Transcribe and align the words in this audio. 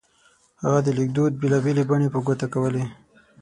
هغه 0.63 0.79
د 0.83 0.87
لیکدود 0.97 1.33
بېلا 1.41 1.59
بېلې 1.65 1.83
بڼې 1.89 2.07
په 2.13 2.19
ګوته 2.25 2.47
کولې. 2.53 2.83